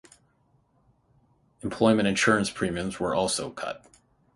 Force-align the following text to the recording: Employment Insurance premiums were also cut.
Employment 1.61 2.07
Insurance 2.07 2.49
premiums 2.49 2.99
were 2.99 3.13
also 3.13 3.51
cut. 3.51 3.85